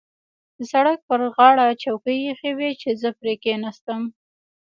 [0.57, 4.01] د سړک پر غاړه چوکۍ اېښې وې چې زه پرې کېناستم.